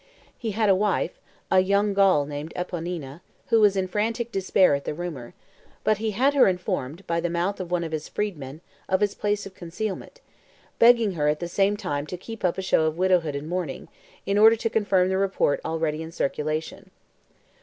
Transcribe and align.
He 0.35 0.53
had 0.53 0.67
a 0.67 0.73
wife, 0.73 1.19
a 1.51 1.59
young 1.59 1.93
Gaul 1.93 2.25
named 2.25 2.53
Eponina, 2.55 3.21
who 3.49 3.61
was 3.61 3.75
in 3.77 3.87
frantic 3.87 4.31
despair 4.31 4.73
at 4.73 4.83
the 4.83 4.95
rumor; 4.95 5.35
but 5.83 5.99
he 5.99 6.09
had 6.09 6.33
her 6.33 6.47
informed, 6.47 7.05
by 7.05 7.19
the 7.19 7.29
mouth 7.29 7.59
of 7.59 7.69
one 7.69 7.83
of 7.83 7.91
his 7.91 8.07
freedmen, 8.07 8.61
of 8.89 9.01
his 9.01 9.13
place 9.13 9.45
of 9.45 9.53
concealment, 9.53 10.19
begging 10.79 11.11
her 11.11 11.27
at 11.27 11.39
the 11.39 11.47
same 11.47 11.77
time 11.77 12.07
to 12.07 12.17
keep 12.17 12.43
up 12.43 12.57
a 12.57 12.63
show 12.63 12.87
of 12.87 12.97
widowhood 12.97 13.35
and 13.35 13.47
mourning, 13.47 13.89
in 14.25 14.39
order 14.39 14.55
to 14.55 14.71
confirm 14.71 15.07
the 15.09 15.19
report 15.19 15.61
already 15.63 16.01
in 16.01 16.11
circulation. 16.11 16.89